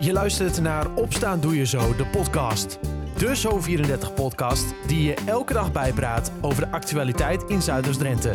[0.00, 2.78] Je luistert naar Opstaan Doe Je Zo, de podcast.
[3.16, 8.34] De Zo34-podcast die je elke dag bijpraat over de actualiteit in Zuiders-Drenthe.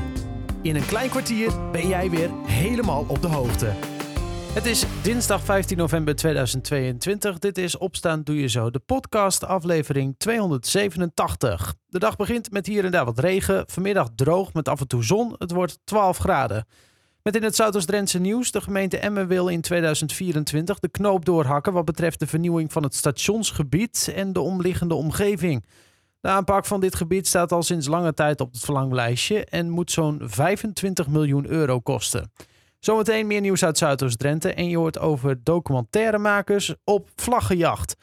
[0.62, 3.71] In een klein kwartier ben jij weer helemaal op de hoogte.
[4.54, 7.40] Het is dinsdag 15 november 2022.
[7.40, 11.76] Dit is Opstaan Doe Je Zo, de podcast aflevering 287.
[11.88, 13.64] De dag begint met hier en daar wat regen.
[13.68, 15.36] Vanmiddag droog met af en toe zon.
[15.38, 16.66] Het wordt 12 graden.
[17.23, 18.52] Met in het Zuidoost-Drentse nieuws.
[18.52, 22.95] De gemeente Emmen wil in 2024 de knoop doorhakken wat betreft de vernieuwing van het
[22.95, 25.65] stationsgebied en de omliggende omgeving.
[26.20, 29.91] De aanpak van dit gebied staat al sinds lange tijd op het verlanglijstje en moet
[29.91, 32.31] zo'n 25 miljoen euro kosten.
[32.79, 37.95] Zometeen meer nieuws uit Zuidoost-Drenthe en je hoort over documentairemakers op vlaggenjacht.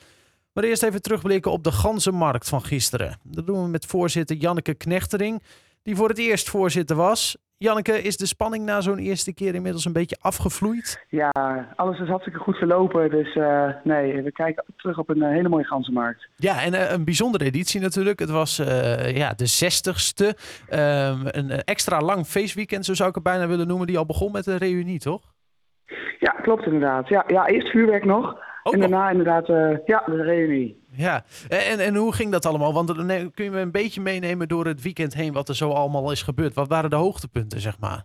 [0.53, 3.19] Maar eerst even terugblikken op de ganzenmarkt van gisteren.
[3.23, 5.43] Dat doen we met voorzitter Janneke Knechtering,
[5.83, 7.37] die voor het eerst voorzitter was.
[7.57, 11.05] Janneke, is de spanning na zo'n eerste keer inmiddels een beetje afgevloeid?
[11.09, 11.31] Ja,
[11.77, 13.11] alles is hartstikke goed verlopen.
[13.11, 16.29] Dus uh, nee, we kijken terug op een uh, hele mooie ganzenmarkt.
[16.37, 18.19] Ja, en uh, een bijzondere editie natuurlijk.
[18.19, 18.57] Het was
[19.07, 20.25] ja, de zestigste.
[20.25, 24.33] Um, een extra lang feestweekend, zo zou ik het bijna willen noemen, die al begon
[24.33, 25.23] met een reunie, toch?
[26.19, 27.09] Ja, klopt inderdaad.
[27.09, 28.39] Ja, ja eerst vuurwerk nog.
[28.63, 29.11] Ook en daarna nog?
[29.11, 29.47] inderdaad
[29.87, 30.79] ja, de reunie.
[30.93, 32.73] Ja, en, en hoe ging dat allemaal?
[32.73, 35.71] Want dan kun je me een beetje meenemen door het weekend heen wat er zo
[35.71, 36.55] allemaal is gebeurd.
[36.55, 38.05] Wat waren de hoogtepunten, zeg maar?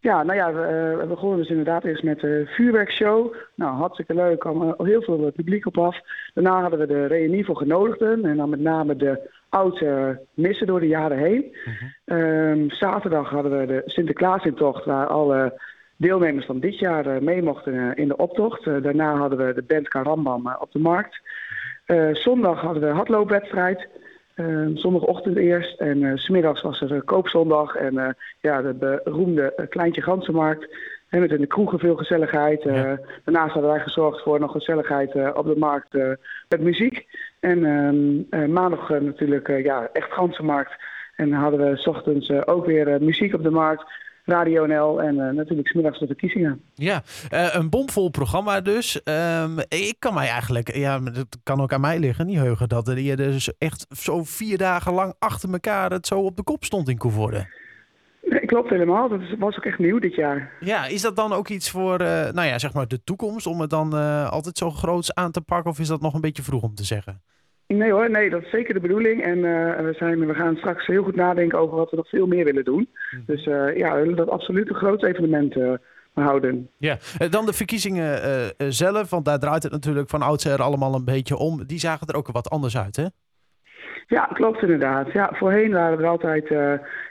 [0.00, 3.34] Ja, nou ja, we, we begonnen dus inderdaad eerst met de vuurwerkshow.
[3.54, 5.96] Nou, hartstikke leuk, kwam heel veel publiek op af.
[6.34, 10.80] Daarna hadden we de reunie voor genodigden en dan met name de oude missen door
[10.80, 11.56] de jaren heen.
[12.04, 15.60] um, zaterdag hadden we de Sinterklaasintocht waar alle
[15.98, 18.64] deelnemers van dit jaar mee mochten in de optocht.
[18.64, 21.20] daarna hadden we de band Karambam op de markt.
[22.12, 23.88] Zondag hadden we hardloopwedstrijd.
[24.74, 25.80] Zondagochtend eerst.
[25.80, 27.74] En smiddags was er koopzondag.
[27.74, 30.76] En ja, de beroemde Kleintje Gansenmarkt.
[31.08, 32.62] En met in de kroegen veel gezelligheid.
[32.62, 32.98] Ja.
[33.24, 35.92] Daarnaast hadden wij gezorgd voor nog gezelligheid op de markt
[36.48, 37.06] met muziek.
[37.40, 37.64] En
[38.30, 40.72] ehm, maandag natuurlijk ja, echt Gansenmarkt.
[41.16, 43.84] En hadden we s ochtends ook weer muziek op de markt.
[44.28, 46.60] Radio NL en uh, natuurlijk smiddags de verkiezingen.
[46.74, 47.02] Ja,
[47.32, 49.00] uh, een bomvol programma dus.
[49.04, 52.92] Um, ik kan mij eigenlijk, ja, dat kan ook aan mij liggen, niet heugen dat
[52.96, 56.88] je dus echt zo vier dagen lang achter elkaar het zo op de kop stond
[56.88, 57.46] in Koevoorde.
[58.22, 59.08] Nee, klopt helemaal.
[59.08, 60.52] Dat was ook echt nieuw dit jaar.
[60.60, 63.60] Ja, is dat dan ook iets voor, uh, nou ja, zeg maar de toekomst om
[63.60, 63.92] het dan
[64.30, 65.70] altijd zo groots aan te pakken?
[65.70, 67.22] Of is dat nog een beetje vroeg om te zeggen?
[67.74, 69.22] Nee hoor, nee, dat is zeker de bedoeling.
[69.22, 72.26] En uh, we, zijn, we gaan straks heel goed nadenken over wat we nog veel
[72.26, 72.88] meer willen doen.
[73.10, 73.22] Mm.
[73.26, 75.72] Dus uh, ja, we willen dat absoluut een groot evenement uh,
[76.12, 76.70] houden.
[76.76, 76.96] Ja,
[77.30, 78.20] dan de verkiezingen
[78.68, 81.66] zelf, want daar draait het natuurlijk van oudsher allemaal een beetje om.
[81.66, 83.06] Die zagen er ook wat anders uit, hè?
[84.06, 85.12] Ja, klopt inderdaad.
[85.12, 86.48] Ja, voorheen waren er altijd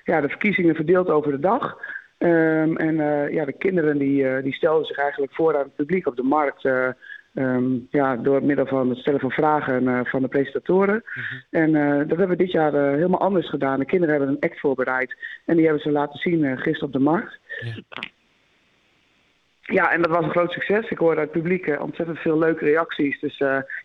[0.03, 1.78] ja, de verkiezingen verdeeld over de dag.
[2.18, 2.95] Um, en
[3.31, 6.62] ja, de kinderen die, die stelden zich eigenlijk voor aan het publiek op de markt
[7.40, 10.96] Um, ja, door middel van het stellen van vragen uh, van de presentatoren.
[10.96, 11.44] Mm -hmm.
[11.50, 13.80] En uh, dat hebben we dit jaar uh, helemaal anders gedaan.
[13.80, 15.16] De kinderen hebben een act voorbereid
[15.46, 17.40] en die hebben ze laten zien gisteren op de markt.
[17.62, 17.74] Ja.
[19.62, 19.92] ja.
[19.92, 20.90] en dat was een groot succes.
[20.90, 23.20] Ik hoorde uit het publiek ontzettend veel leuke reacties.
[23.20, 23.38] Dus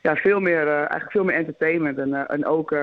[0.02, 1.98] ja, veel meer, eigenlijk veel meer entertainment.
[1.98, 2.74] En, en ook,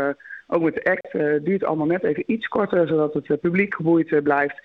[0.52, 1.12] ook met de act
[1.46, 4.62] duurt allemaal net even iets korter, zodat het publiek geboeid blijft.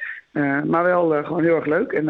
[0.66, 1.92] maar wel gewoon heel erg leuk.
[1.92, 2.08] En,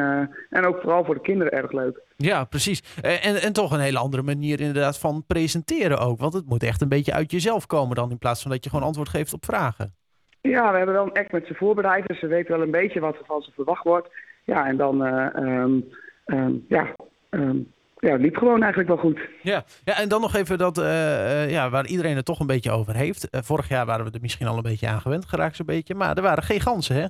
[0.50, 2.00] en ook vooral voor de kinderen erg leuk.
[2.16, 2.82] Ja, precies.
[3.02, 6.20] En, en toch een hele andere manier inderdaad van presenteren ook.
[6.20, 8.10] Want het moet echt een beetje uit jezelf komen dan...
[8.10, 9.94] in plaats van dat je gewoon antwoord geeft op vragen.
[10.40, 12.06] Ja, we hebben wel een act met ze voorbereid.
[12.06, 14.08] Dus ze weten wel een beetje wat er van ze verwacht wordt.
[14.44, 15.00] Ja, en dan...
[15.36, 15.84] Um,
[16.26, 16.94] um, ja,
[17.30, 17.72] um,
[18.04, 19.20] ja, het liep gewoon eigenlijk wel goed.
[19.42, 22.47] Ja, ja en dan nog even dat, uh, uh, ja, waar iedereen het toch een
[22.47, 23.28] beetje over heeft.
[23.31, 25.94] Uh, vorig jaar waren we er misschien al een beetje aan gewend geraakt zo'n beetje.
[25.94, 27.06] Maar er waren geen ganzen, hè?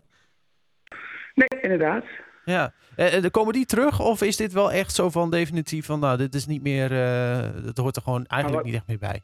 [1.35, 2.05] Nee, inderdaad.
[2.45, 6.17] Ja, uh, komen die terug of is dit wel echt zo van definitief van nou,
[6.17, 6.89] dit is niet meer,
[7.65, 9.21] dat hoort er gewoon eigenlijk nou, wat, niet echt meer bij?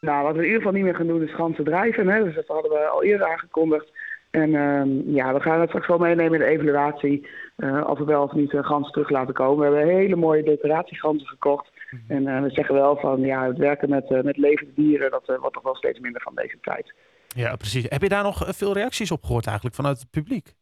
[0.00, 2.08] Nou, wat we in ieder geval niet meer gaan doen is ganzen drijven.
[2.08, 2.24] Hè?
[2.24, 3.92] Dus dat hadden we al eerder aangekondigd.
[4.30, 7.26] En uh, ja, we gaan het straks wel meenemen in de evaluatie.
[7.56, 9.70] Uh, of we wel of niet uh, ganzen terug laten komen.
[9.70, 11.70] We hebben hele mooie decoratieganzen gekocht.
[11.90, 12.26] Mm -hmm.
[12.26, 15.62] En we zeggen wel van ja, het werken met, met levende dieren, dat wordt toch
[15.62, 16.94] wel steeds minder van deze tijd.
[17.34, 17.86] Ja, precies.
[17.88, 20.54] Heb je daar nog veel reacties op gehoord eigenlijk vanuit het publiek?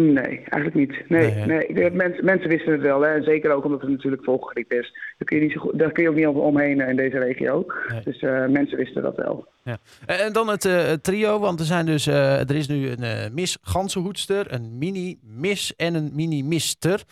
[0.00, 1.08] Nee, eigenlijk niet.
[1.08, 1.90] Nee, nee, nee.
[1.90, 3.00] Mensen, mensen wisten het wel.
[3.00, 3.08] Hè.
[3.08, 4.92] En zeker ook omdat het natuurlijk volgegriep is.
[5.18, 7.66] Daar kun je, niet zo goed, daar kun je ook niet omheen in deze regio.
[7.88, 8.00] Nee.
[8.04, 9.48] Dus uh, mensen wisten dat wel.
[9.64, 9.78] Ja.
[10.06, 13.58] En dan het uh, trio, want er, zijn dus, uh, er is nu een Miss
[13.62, 17.02] Ganzenhoedster, een Mini Miss en een Mini Mister.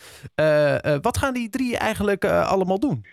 [1.01, 3.05] wat gaan die drie eigenlijk allemaal doen?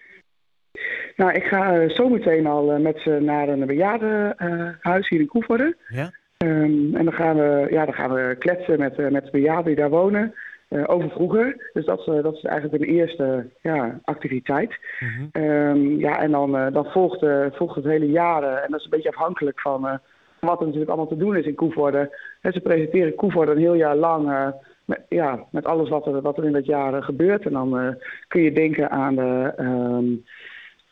[1.16, 5.76] Nou, ik ga zometeen al met ze naar een bejaardenhuis hier in Koevoorde.
[5.88, 6.10] Ja.
[6.42, 9.64] Um, en dan gaan, we, ja, dan gaan we kletsen met, uh, met de bejaarden
[9.64, 10.34] die daar wonen.
[10.86, 11.70] over vroeger.
[11.72, 14.78] Dus dat, dat is eigenlijk een eerste ja, activiteit.
[15.32, 19.08] Ehm, ja, en dan, dan volgt, volgt het hele jaar, en dat is een beetje
[19.08, 20.00] afhankelijk van
[20.40, 22.18] wat er natuurlijk allemaal te doen is in Koevoorde.
[22.42, 24.52] ze presenteren Koevoorde een heel jaar lang
[24.84, 27.44] met, ja, met alles wat er, wat er in dat jaar gebeurt.
[27.44, 27.96] En dan
[28.28, 29.52] kun je denken aan de...
[29.56, 30.06] Ehm,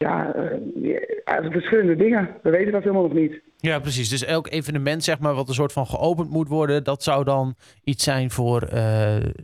[0.04, 2.28] ja, uh, verschillende dingen.
[2.42, 3.40] We weten dat helemaal nog niet.
[3.56, 4.08] Ja, precies.
[4.08, 7.54] Dus elk evenement, zeg maar, wat een soort van geopend moet worden, dat zou dan
[7.84, 8.70] iets zijn voor uh,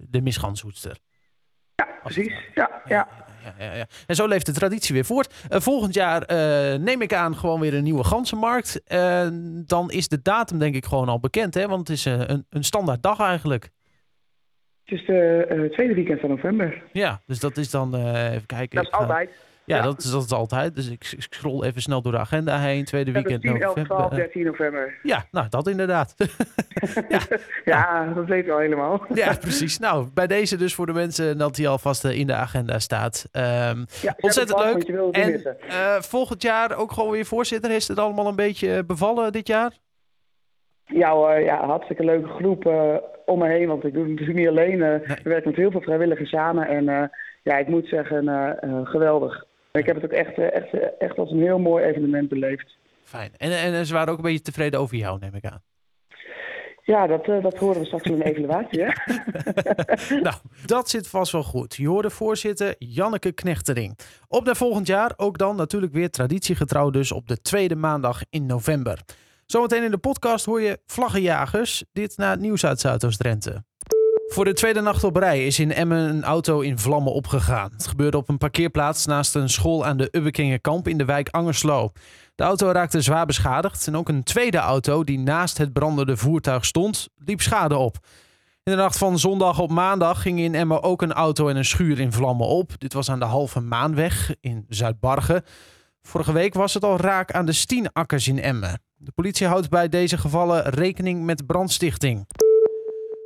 [0.08, 0.99] de misganshoedster.
[1.75, 2.35] Ja, precies.
[2.55, 3.08] Ja, ja.
[3.44, 3.87] Ja, ja, ja.
[4.06, 5.47] En zo leeft de traditie weer voort.
[5.50, 6.25] Uh, volgend jaar
[6.81, 8.82] neem ik aan gewoon weer een nieuwe ganzenmarkt.
[9.67, 11.67] dan is de datum denk ik gewoon al bekend, hè?
[11.67, 13.70] Want het is een, een standaard dag eigenlijk.
[14.85, 16.82] Het is de tweede weekend van november.
[16.93, 18.76] Ja, dus dat is dan, even kijken.
[18.76, 19.31] Dat is altijd.
[19.67, 20.75] Ja, Dat, is, dat is altijd.
[20.75, 22.85] Dus ik, ik scroll even snel door de agenda heen.
[22.85, 24.95] Tweede weekend 10, 11, 12, 13 november.
[25.03, 26.15] Ja, nou, dat inderdaad.
[27.09, 27.21] ja,
[27.65, 29.07] ja, dat weten we al helemaal.
[29.15, 29.79] ja, precies.
[29.79, 33.29] Nou, bij deze dus voor de mensen dat die alvast eh, in de agenda staat.
[33.33, 34.89] Um, ja, ontzettend leuk.
[35.11, 37.71] En uh, volgend jaar ook gewoon weer voorzitter.
[37.71, 39.73] Is het allemaal een beetje bevallen dit jaar?
[40.85, 43.69] Ja hoor, ja, hartstikke leuke groep uh, om me heen.
[43.69, 44.79] Want ik doe het natuurlijk niet alleen.
[44.79, 45.01] Uh, nee.
[45.23, 46.69] We werken met heel veel vrijwilligers samen.
[46.69, 47.11] En
[47.43, 49.45] ja, ik moet zeggen, geweldig.
[49.78, 52.76] Ik heb het ook echt, eh, echt, eh, echt als een heel mooi evenement beleefd.
[53.05, 53.31] Fijn.
[53.37, 55.62] En, en ze waren ook een beetje tevreden over jou, neem ik aan.
[56.82, 58.82] Ja, dat, uh, dat horen we straks in een evaluatie.
[58.82, 58.90] Hè?
[60.26, 60.37] nou,
[60.67, 61.75] dat zit vast wel goed.
[61.75, 63.99] Je hoorde voorzitter Janneke Knechtering.
[64.28, 68.46] Op naar volgend jaar, ook dan natuurlijk weer traditiegetrouw dus op de tweede maandag in
[68.46, 69.00] november.
[69.46, 71.84] Zometeen in de podcast hoor je vlaggenjagers.
[71.93, 73.64] Dit na het nieuws uit Zuidoost-Drenthe.
[74.28, 77.70] Voor de tweede nacht op rij is in Emmen een auto in vlammen opgegaan.
[77.73, 81.93] Het gebeurde op een parkeerplaats naast een school aan de Ubbekingenkamp in de wijk Angerslo.
[82.34, 86.64] De auto raakte zwaar beschadigd en ook een tweede auto die naast het brandende voertuig
[86.64, 87.96] stond, liep schade op.
[88.62, 91.64] In de nacht van zondag op maandag ging in Emmen ook een auto en een
[91.64, 92.72] schuur in vlammen op.
[92.79, 95.44] Dit was aan de Halve Maanweg in Zuidbargen.
[96.02, 98.82] Vorige week was het al raak aan de Stienakkers in Emmen.
[98.96, 102.26] De politie houdt bij deze gevallen rekening met brandstichting.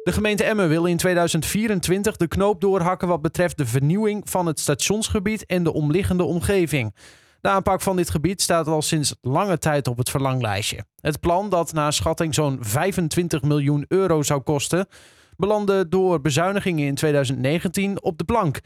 [0.03, 4.61] De gemeente Emmen wil in 2024 de knoop doorhakken wat betreft de vernieuwing van het
[4.61, 6.95] stationsgebied en de omliggende omgeving.
[7.41, 10.85] De aanpak van dit gebied staat al sinds lange tijd op het verlanglijstje.
[11.01, 14.87] Het plan, dat naar schatting zo'n 25 miljoen euro zou kosten,
[15.37, 18.61] belandde door bezuinigingen in 2019 op de plank.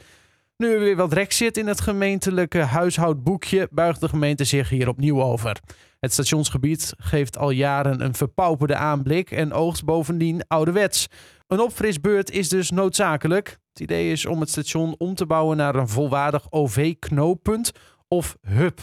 [0.57, 4.87] Nu er weer wat rek zit in het gemeentelijke huishoudboekje, buigt de gemeente zich hier
[4.87, 5.59] opnieuw over.
[6.05, 11.07] Het stationsgebied geeft al jaren een verpauperde aanblik en oogst bovendien ouderwets.
[11.47, 13.57] Een opfrisbeurt is dus noodzakelijk.
[13.69, 17.71] Het idee is om het station om te bouwen naar een volwaardig OV-knooppunt
[18.07, 18.79] of hub.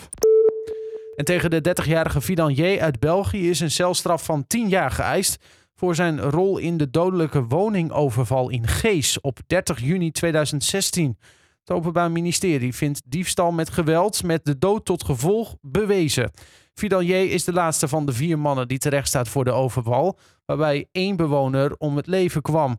[1.16, 5.94] En tegen de 30-jarige Vidanier uit België is een celstraf van 10 jaar geëist voor
[5.94, 11.18] zijn rol in de dodelijke woningoverval in Gees op 30 juni 2016.
[11.64, 16.30] Het Openbaar Ministerie vindt diefstal met geweld met de dood tot gevolg bewezen.
[16.74, 20.88] Vidalier is de laatste van de vier mannen die terecht staat voor de overval, waarbij
[20.92, 22.78] één bewoner om het leven kwam.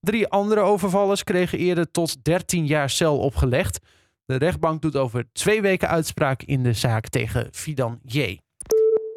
[0.00, 3.78] Drie andere overvallers kregen eerder tot 13 jaar cel opgelegd.
[4.24, 8.38] De rechtbank doet over twee weken uitspraak in de zaak tegen Fidan J.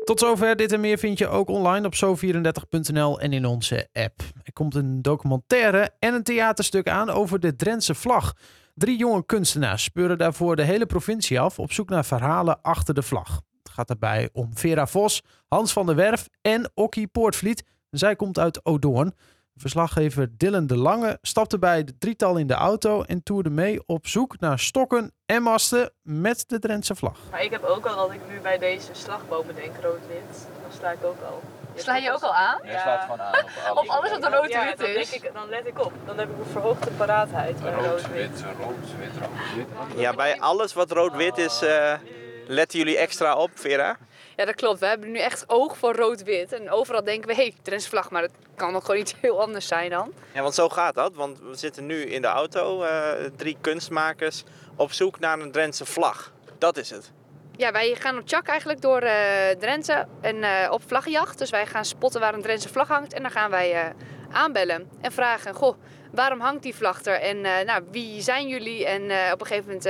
[0.04, 0.56] Tot zover.
[0.56, 4.22] Dit en meer vind je ook online op zo34.nl en in onze app.
[4.44, 8.33] Er komt een documentaire en een theaterstuk aan over de Drentse vlag.
[8.74, 13.03] Drie jonge kunstenaars speuren daarvoor de hele provincie af op zoek naar verhalen achter de
[13.03, 13.41] vlag.
[13.75, 17.63] Gaat daarbij om Vera Vos, Hans van der Werf en Okkie Poortvliet.
[17.89, 19.13] Zij komt uit Odoorn.
[19.55, 24.08] Verslaggever Dylan de Lange stapte bij de drietal in de auto en toerde mee op
[24.08, 27.20] zoek naar stokken en masten met de Drentse vlag.
[27.32, 30.48] Maar ik heb ook al dat ik nu bij deze slagbomen denk, rood-wit.
[30.62, 31.41] Dan sta ik ook al.
[31.75, 32.60] Sla je ook al aan?
[32.63, 33.84] Ja, slaat gewoon aan op alles.
[33.84, 35.13] Op alles wat er rood-wit ja, is?
[35.13, 35.94] Ik, dan let ik op.
[36.05, 38.44] Dan heb ik een verhoogde paraatheid bij rood-wit.
[38.62, 40.00] Rood-wit, rood-wit.
[40.00, 41.94] Ja, bij alles wat rood-wit is, uh,
[42.48, 43.98] letten jullie extra op, Vera?
[44.36, 44.80] Ja, dat klopt.
[44.80, 46.54] We hebben nu echt oog voor rood-wit.
[46.54, 48.12] En overal denken we, hé, hey, Drentse vlag.
[48.12, 50.14] Maar dat kan nog gewoon iets heel anders zijn dan.
[50.34, 51.16] Ja, want zo gaat dat.
[51.16, 54.44] Want we zitten nu in de auto, uh, drie kunstmakers,
[54.75, 56.34] op zoek naar een Drentse vlag.
[56.58, 57.12] Dat is het.
[57.58, 59.12] Ja, wij gaan op Tjak eigenlijk door uh,
[59.60, 61.38] Drenthe en uh, op vlaggenjacht.
[61.38, 63.14] Dus wij gaan spotten waar een Drentse vlag hangt.
[63.14, 63.94] En dan gaan wij
[64.32, 65.78] aanbellen en vragen, goh,
[66.12, 67.20] waarom hangt die vlag er?
[67.20, 68.86] En nou, wie zijn jullie?
[68.86, 69.02] En
[69.34, 69.84] op een gegeven moment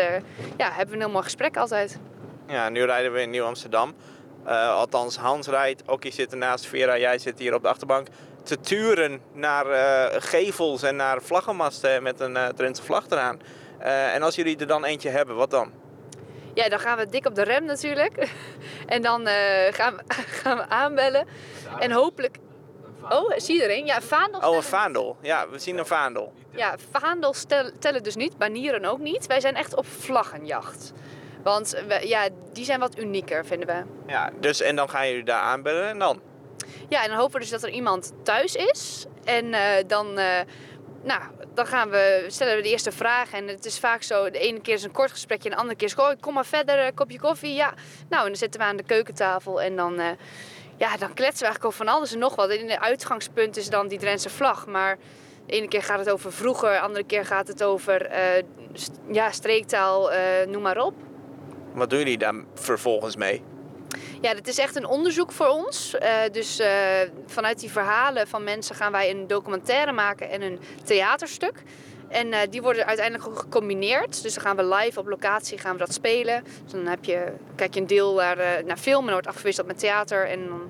[0.58, 2.00] ja, hebben we een heel mooi gesprek altijd.
[2.48, 3.94] Ja, nu rijden we in Nieuw-Amsterdam.
[4.48, 8.08] Uh, althans, Hans rijdt, Okkie zit ernaast, Vera, jij zit hier op de achterbank.
[8.44, 13.40] Te turen naar uh, gevels en naar vlaggenmasten met een uh, Drentse vlag eraan.
[14.14, 15.72] en als jullie er dan eentje hebben, wat dan?
[16.54, 18.30] Ja, dan gaan we dik op de rem natuurlijk.
[18.86, 19.28] en dan
[19.72, 20.04] gaan, we,
[20.42, 21.28] gaan we aanbellen.
[21.80, 22.38] En hopelijk
[23.10, 23.86] Oh, zie je erin?
[23.86, 24.50] Ja, vaandel.
[24.50, 25.18] Oh, een vaandel.
[25.22, 26.34] Ja, we zien een vaandel.
[26.50, 29.26] Ja, vaandels tel- tellen dus niet, banieren ook niet.
[29.28, 30.94] Wij zijn echt op vlaggenjacht.
[31.46, 34.12] Want we- ja, die zijn wat unieker, vinden we.
[34.12, 36.22] Ja, dus en dan gaan jullie daar aanbellen en dan?
[36.90, 39.06] Ja, en dan hopen we dus dat er iemand thuis is.
[39.24, 40.40] En eh, dan, eh,
[41.04, 41.22] nou,
[41.54, 43.32] dan gaan we, stellen we de eerste vraag.
[43.32, 45.50] En het is vaak zo, de ene keer is een kort gesprekje...
[45.50, 47.54] en de andere keer is, oh, kom maar verder, eh, kopje koffie.
[47.54, 47.74] Ja,
[48.10, 49.94] nou, en dan zitten we aan de keukentafel en dan...
[50.78, 52.50] ja, dan kletsen we eigenlijk over van alles en nog wat.
[52.50, 54.66] En het uitgangspunt is dan die Drentse vlag.
[54.68, 54.98] Maar
[55.46, 58.12] de ene keer gaat het over vroeger, de andere keer gaat het over
[59.12, 60.10] ja, streektaal,
[60.48, 60.94] noem maar op.
[61.76, 63.42] Wat doen jullie daar vervolgens mee?
[64.22, 65.96] Ja, dit is echt een onderzoek voor ons.
[65.96, 66.70] Eh, dus eh,
[67.26, 71.64] vanuit die verhalen van mensen gaan wij een documentaire maken en een theaterstuk.
[72.08, 74.24] En eh, die worden uiteindelijk gecombineerd.
[74.24, 76.44] Dus dan gaan we live op locatie gaan we dat spelen.
[76.64, 79.68] Dus dan heb je, kijk je een deel naar, naar film en dan wordt afgewisseld
[79.68, 80.28] met theater.
[80.28, 80.70] En dan,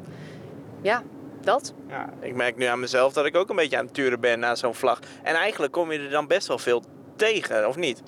[0.81, 1.03] ja,
[1.41, 1.73] dat.
[1.87, 4.39] Ja, ik merk nu aan mezelf dat ik ook een beetje aan het turen ben
[4.39, 4.99] naar zo'n vlag.
[5.23, 6.83] En eigenlijk kom je er dan best wel veel
[7.15, 8.01] tegen, of niet?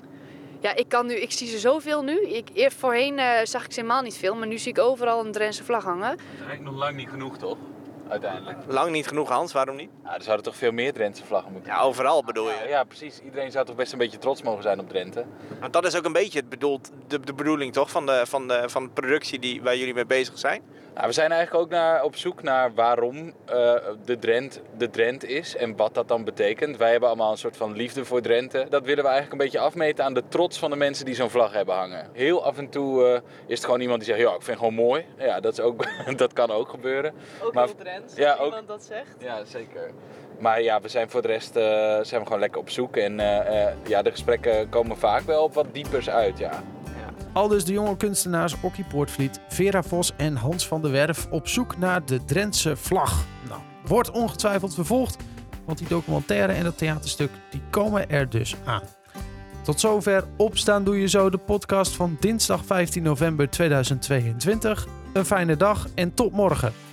[0.61, 2.21] Ja, ik kan nu, ik zie ze zoveel nu.
[2.21, 5.25] Ik, eerst voorheen eh, zag ik ze helemaal niet veel, maar nu zie ik overal
[5.25, 6.09] een Drentse vlag hangen.
[6.09, 7.57] Dat is eigenlijk nog lang niet genoeg, toch?
[8.09, 8.57] Uiteindelijk.
[8.67, 9.89] Lang niet genoeg, Hans, waarom niet?
[10.03, 12.69] Ja, er zouden toch veel meer Drentse vlaggen moeten Ja, overal bedoel Ja, je.
[12.69, 13.19] ja, precies.
[13.25, 15.25] Iedereen zou toch best een beetje trots mogen zijn op Drenthe.
[15.59, 18.47] Want dat is ook een beetje het bedoeld, de, de bedoeling toch van de, van,
[18.47, 20.61] de, van de productie die, waar jullie mee bezig zijn?
[20.97, 23.73] Nou, we zijn eigenlijk ook naar, op zoek naar waarom eh,
[24.05, 26.77] de, Drent, de Drent is en wat dat dan betekent.
[26.77, 28.65] Wij hebben allemaal een soort van liefde voor Drenthe.
[28.69, 31.29] Dat willen we eigenlijk een beetje afmeten aan de trots van de mensen die zo'n
[31.29, 32.09] vlag hebben hangen.
[32.13, 33.13] Heel af en toe eh,
[33.47, 35.05] is het gewoon iemand die zegt, ja, ik vind het gewoon mooi.
[35.17, 35.85] Ja, dat, is ook,
[36.17, 37.13] dat kan ook gebeuren.
[37.43, 39.15] Ook Maar- heel Drents, ja, als ook- iemand dat zegt.
[39.19, 39.91] Ja, zeker.
[40.39, 41.63] Maar ja, we zijn voor de rest eh,
[42.01, 42.97] zijn we gewoon lekker op zoek.
[42.97, 43.15] En
[43.87, 46.63] ja, de gesprekken komen vaak wel op wat diepers uit, ja.
[47.37, 51.47] Al dus de jonge kunstenaars Okkie Poortvliet, Vera Vos en Hans van der Werf op
[51.47, 53.25] zoek naar de Drentse vlag.
[53.47, 55.17] Nou, wordt ongetwijfeld vervolgd,
[55.65, 58.81] want die documentaire en dat theaterstuk die komen er dus aan.
[59.63, 64.87] Tot zover Opstaan Doe Je Zo, de podcast van dinsdag 15 november 2022.
[65.13, 66.86] Een fijne dag en tot morgen.